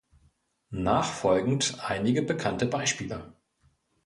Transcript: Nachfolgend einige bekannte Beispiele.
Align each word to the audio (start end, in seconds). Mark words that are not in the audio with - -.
Nachfolgend 0.71 1.77
einige 1.87 2.23
bekannte 2.23 2.65
Beispiele. 2.65 3.35